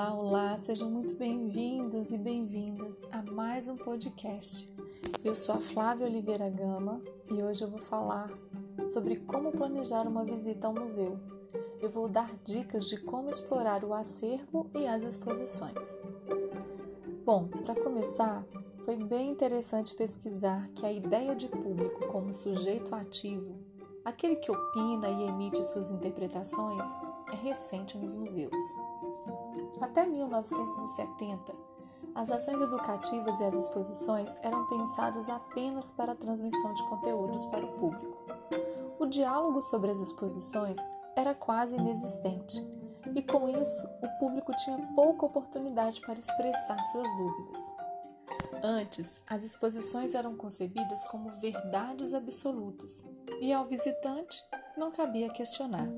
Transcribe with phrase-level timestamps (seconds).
[0.00, 4.72] Olá, olá, sejam muito bem-vindos e bem-vindas a mais um podcast.
[5.22, 8.30] Eu sou a Flávia Oliveira Gama e hoje eu vou falar
[8.82, 11.20] sobre como planejar uma visita ao museu.
[11.82, 16.00] Eu vou dar dicas de como explorar o acervo e as exposições.
[17.22, 18.42] Bom, para começar,
[18.86, 23.54] foi bem interessante pesquisar que a ideia de público como sujeito ativo,
[24.02, 26.86] aquele que opina e emite suas interpretações,
[27.30, 28.89] é recente nos museus.
[29.80, 31.54] Até 1970,
[32.14, 37.64] as ações educativas e as exposições eram pensadas apenas para a transmissão de conteúdos para
[37.64, 38.18] o público.
[38.98, 40.78] O diálogo sobre as exposições
[41.16, 42.64] era quase inexistente,
[43.14, 47.74] e com isso o público tinha pouca oportunidade para expressar suas dúvidas.
[48.62, 53.06] Antes, as exposições eram concebidas como verdades absolutas,
[53.40, 54.42] e ao visitante
[54.76, 55.88] não cabia questionar.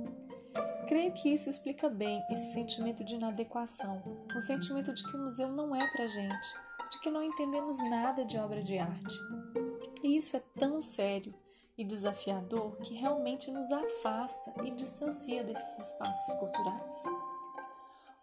[0.92, 4.03] Creio que isso explica bem esse sentimento de inadequação,
[4.36, 6.48] um sentimento de que o museu não é para gente,
[6.91, 9.17] de que não entendemos nada de obra de arte.
[10.02, 11.34] E isso é tão sério
[11.78, 17.05] e desafiador que realmente nos afasta e distancia desses espaços culturais.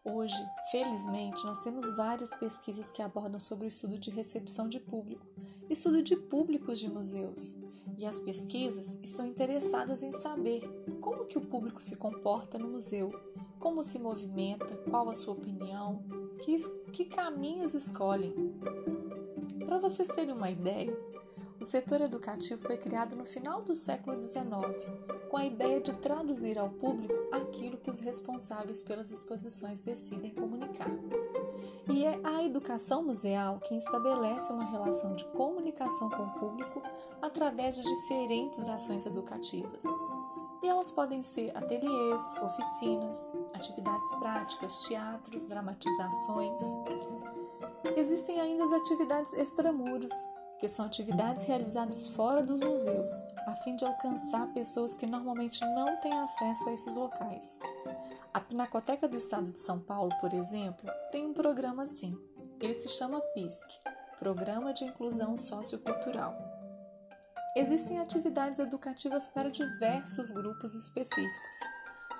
[0.05, 5.25] Hoje, felizmente, nós temos várias pesquisas que abordam sobre o estudo de recepção de público,
[5.71, 7.57] estudo de públicos de museus,
[7.99, 10.61] e as pesquisas estão interessadas em saber
[11.01, 13.13] como que o público se comporta no museu,
[13.59, 16.01] como se movimenta, qual a sua opinião,
[16.41, 16.57] que,
[16.93, 18.33] que caminhos escolhem.
[19.65, 20.97] Para vocês terem uma ideia,
[21.59, 24.45] o setor educativo foi criado no final do século XIX,
[25.29, 30.89] com a ideia de traduzir ao público aquilo que os responsáveis pelas exposições decidem comunicar.
[31.89, 36.81] E é a educação museal quem estabelece uma relação de comunicação com o público
[37.21, 39.83] através de diferentes ações educativas.
[40.61, 46.61] E elas podem ser ateliês, oficinas, atividades práticas, teatros, dramatizações.
[47.95, 50.13] Existem ainda as atividades extramuros,
[50.59, 53.11] que são atividades realizadas fora dos museus,
[53.47, 57.59] a fim de alcançar pessoas que normalmente não têm acesso a esses locais.
[58.39, 62.17] A Pinacoteca do Estado de São Paulo, por exemplo, tem um programa assim.
[62.61, 63.67] Ele se chama PISC
[64.17, 66.33] Programa de Inclusão Sociocultural.
[67.53, 71.57] Existem atividades educativas para diversos grupos específicos: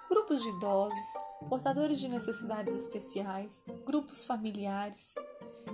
[0.10, 1.14] grupos de idosos,
[1.48, 5.16] portadores de necessidades especiais, grupos familiares,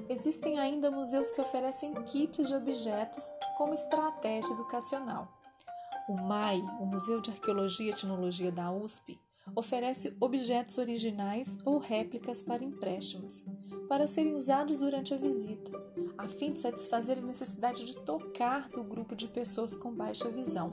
[0.07, 5.27] Existem ainda museus que oferecem kits de objetos como estratégia educacional.
[6.07, 9.19] O MAI, o Museu de Arqueologia e Etnologia da USP,
[9.53, 13.45] oferece objetos originais ou réplicas para empréstimos,
[13.87, 15.71] para serem usados durante a visita,
[16.17, 20.71] a fim de satisfazer a necessidade de tocar do grupo de pessoas com baixa visão.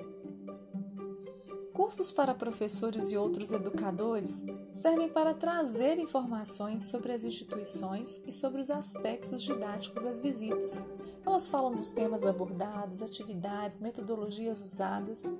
[1.72, 8.60] Cursos para professores e outros educadores servem para trazer informações sobre as instituições e sobre
[8.60, 10.84] os aspectos didáticos das visitas.
[11.24, 15.34] Elas falam dos temas abordados, atividades, metodologias usadas.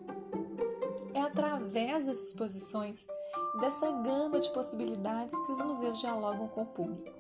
[1.12, 3.06] É através das exposições
[3.60, 7.10] dessa gama de possibilidades que os museus dialogam com o público.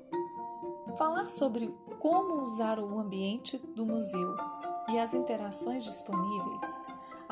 [0.96, 4.36] Falar sobre como usar o ambiente do museu
[4.90, 6.62] e as interações disponíveis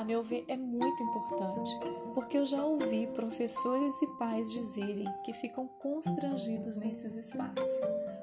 [0.00, 1.78] a meu ver, é muito importante,
[2.14, 7.70] porque eu já ouvi professores e pais dizerem que ficam constrangidos nesses espaços,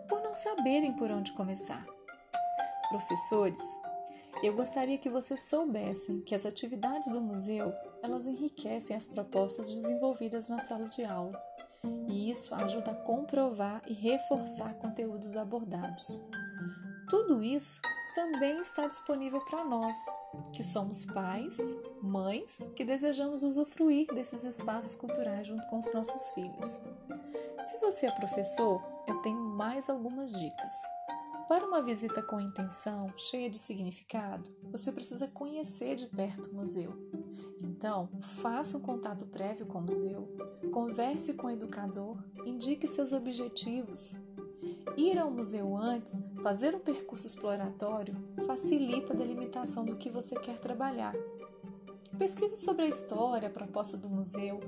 [0.09, 1.85] por não saberem por onde começar.
[2.89, 3.63] Professores,
[4.41, 7.71] eu gostaria que vocês soubessem que as atividades do museu,
[8.01, 11.41] elas enriquecem as propostas desenvolvidas na sala de aula,
[12.07, 16.19] e isso ajuda a comprovar e reforçar conteúdos abordados.
[17.09, 17.79] Tudo isso
[18.15, 19.95] também está disponível para nós,
[20.51, 21.57] que somos pais,
[22.01, 26.81] mães, que desejamos usufruir desses espaços culturais junto com os nossos filhos.
[27.67, 30.73] Se você é professor, eu tenho mais algumas dicas.
[31.47, 36.91] Para uma visita com intenção, cheia de significado, você precisa conhecer de perto o museu.
[37.61, 38.09] Então,
[38.41, 40.27] faça um contato prévio com o museu,
[40.71, 44.19] converse com o educador, indique seus objetivos,
[44.95, 48.15] Ir ao museu antes, fazer um percurso exploratório,
[48.47, 51.15] facilita a delimitação do que você quer trabalhar.
[52.17, 54.59] Pesquise sobre a história, a proposta do museu.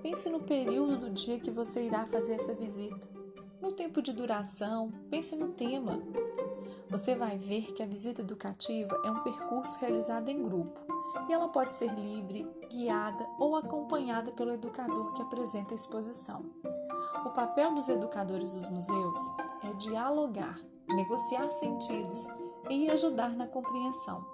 [0.00, 3.08] Pense no período do dia que você irá fazer essa visita.
[3.60, 6.00] No tempo de duração, pense no tema.
[6.88, 10.93] Você vai ver que a visita educativa é um percurso realizado em grupo
[11.28, 16.44] e ela pode ser livre, guiada ou acompanhada pelo educador que apresenta a exposição.
[17.24, 19.20] O papel dos educadores dos museus
[19.62, 22.28] é dialogar, negociar sentidos
[22.68, 24.24] e ajudar na compreensão.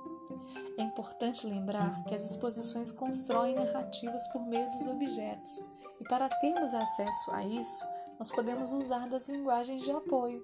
[0.76, 5.64] É importante lembrar que as exposições constroem narrativas por meio dos objetos,
[6.00, 7.84] e para termos acesso a isso,
[8.18, 10.42] nós podemos usar das linguagens de apoio.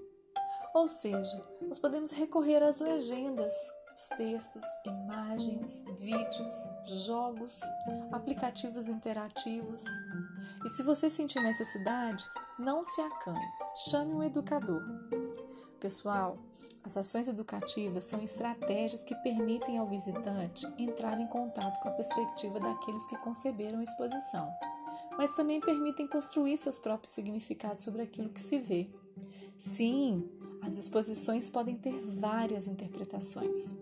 [0.75, 3.55] Ou seja, nós podemos recorrer às legendas,
[3.97, 6.69] os textos, imagens, vídeos,
[7.07, 7.59] jogos,
[8.13, 9.83] aplicativos interativos.
[10.65, 12.29] E se você sentir necessidade,
[12.59, 13.49] não se acanhe,
[13.89, 14.83] chame um educador.
[15.81, 16.39] Pessoal,
[16.85, 22.61] as ações educativas são estratégias que permitem ao visitante entrar em contato com a perspectiva
[22.61, 24.53] daqueles que conceberam a exposição,
[25.17, 28.91] mas também permitem construir seus próprios significados sobre aquilo que se vê.
[29.59, 30.29] Sim,
[30.67, 33.79] as exposições podem ter várias interpretações.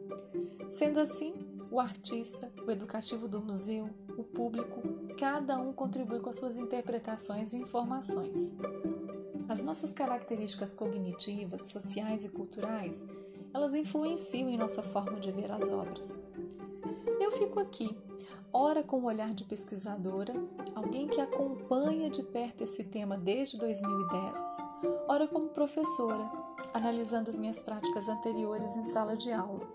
[0.71, 1.33] Sendo assim,
[1.71, 3.89] o artista, o educativo do museu,
[4.19, 4.83] o público,
[5.19, 8.55] cada um contribui com as suas interpretações e informações.
[9.49, 13.05] As nossas características cognitivas, sociais e culturais,
[13.53, 16.21] elas influenciam em nossa forma de ver as obras.
[17.21, 17.97] Eu fico aqui,
[18.53, 20.35] ora com o olhar de pesquisadora,
[20.75, 24.41] alguém que acompanha de perto esse tema desde 2010,
[25.09, 29.69] ora como professora, analisando as minhas práticas anteriores em sala de aula,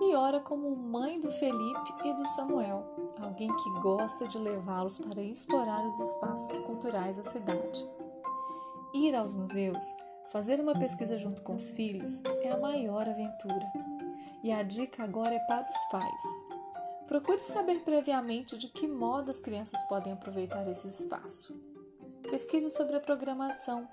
[0.00, 2.84] e ora como mãe do Felipe e do Samuel,
[3.20, 7.86] alguém que gosta de levá-los para explorar os espaços culturais da cidade.
[8.94, 9.84] Ir aos museus,
[10.32, 13.70] fazer uma pesquisa junto com os filhos, é a maior aventura.
[14.42, 16.22] E a dica agora é para os pais.
[17.06, 21.54] Procure saber previamente de que modo as crianças podem aproveitar esse espaço.
[22.22, 23.86] Pesquise sobre a programação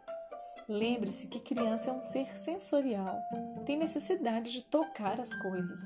[0.69, 3.15] Lembre-se que criança é um ser sensorial,
[3.65, 5.79] tem necessidade de tocar as coisas.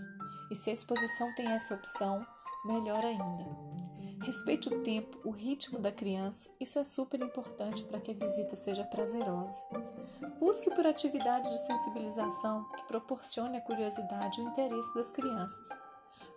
[0.50, 2.25] E se a exposição tem essa opção,
[2.66, 3.45] melhor ainda.
[4.24, 8.56] Respeite o tempo, o ritmo da criança, isso é super importante para que a visita
[8.56, 9.63] seja prazerosa.
[10.39, 15.90] Busque por atividades de sensibilização que proporcione a curiosidade e o interesse das crianças.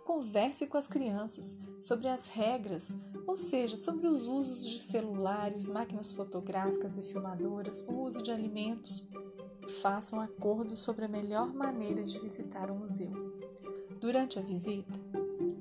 [0.05, 6.11] Converse com as crianças sobre as regras, ou seja, sobre os usos de celulares, máquinas
[6.11, 9.09] fotográficas e filmadoras, o uso de alimentos.
[9.81, 13.11] Façam acordos sobre a melhor maneira de visitar o museu.
[13.99, 14.93] Durante a visita,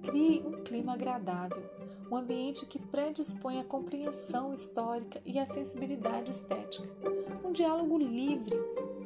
[0.03, 1.65] crie um clima agradável,
[2.11, 6.87] um ambiente que predispõe à compreensão histórica e à sensibilidade estética,
[7.43, 8.55] um diálogo livre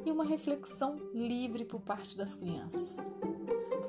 [0.05, 3.07] e uma reflexão livre por parte das crianças.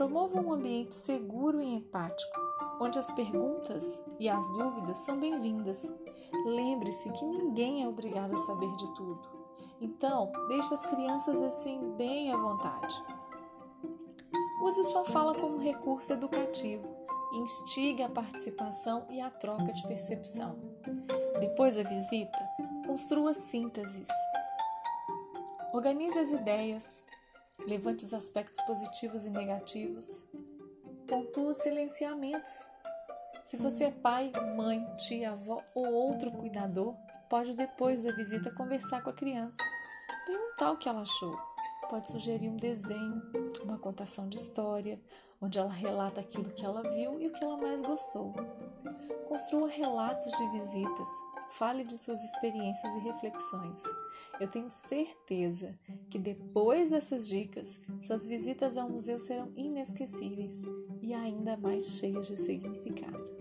[0.00, 2.41] Promova um ambiente seguro e empático,
[2.81, 5.94] onde as perguntas e as dúvidas são bem-vindas.
[6.47, 9.29] Lembre-se que ninguém é obrigado a saber de tudo.
[9.79, 12.94] Então, deixe as crianças assim bem à vontade.
[14.62, 16.88] Use sua fala como recurso educativo
[17.35, 20.58] instigue a participação e a troca de percepção.
[21.41, 22.38] Depois da visita,
[22.87, 24.08] construa sínteses.
[25.75, 27.05] Organize as ideias,
[27.71, 30.29] Levante os aspectos positivos e negativos.
[31.07, 32.69] Pontua os silenciamentos.
[33.45, 36.97] Se você é pai, mãe, tia, avó ou outro cuidador,
[37.29, 39.63] pode depois da visita conversar com a criança.
[40.27, 41.39] Perguntar o que ela achou.
[41.89, 43.23] Pode sugerir um desenho,
[43.63, 45.01] uma contação de história,
[45.41, 48.35] onde ela relata aquilo que ela viu e o que ela mais gostou.
[49.29, 51.09] Construa relatos de visitas,
[51.50, 53.82] fale de suas experiências e reflexões.
[54.41, 60.62] Eu tenho certeza que depois dessas dicas, suas visitas ao museu serão inesquecíveis
[61.02, 63.40] e ainda mais cheias de significado.